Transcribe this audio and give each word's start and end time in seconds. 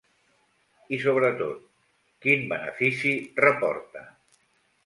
I 0.97 0.97
sobretot: 1.03 1.61
¿quin 2.25 2.49
benefici 2.55 3.15
reporta? 3.49 4.07